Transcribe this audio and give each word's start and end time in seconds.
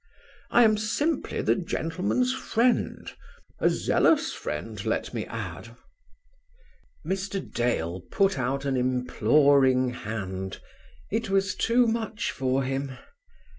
I 0.49 0.63
am 0.63 0.79
simply 0.79 1.43
the 1.43 1.53
gentleman's 1.53 2.33
friend. 2.33 3.13
A 3.59 3.69
zealous 3.69 4.33
friend, 4.33 4.83
let 4.83 5.13
me 5.13 5.27
add." 5.27 5.75
Mr. 7.05 7.39
Dale 7.39 8.01
put 8.09 8.39
out 8.39 8.65
an 8.65 8.75
imploring 8.75 9.91
hand; 9.91 10.59
it 11.11 11.29
was 11.29 11.53
too 11.53 11.85
much 11.85 12.31
for 12.31 12.63
him. 12.63 12.93